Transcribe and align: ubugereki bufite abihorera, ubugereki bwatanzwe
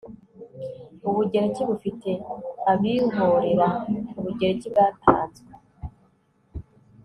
ubugereki 1.09 1.61
bufite 1.69 2.09
abihorera, 2.71 3.67
ubugereki 4.19 4.67
bwatanzwe 4.73 5.51